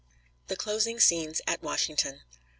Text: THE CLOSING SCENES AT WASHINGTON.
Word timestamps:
THE 0.47 0.55
CLOSING 0.55 0.99
SCENES 0.99 1.41
AT 1.45 1.61
WASHINGTON. 1.61 2.21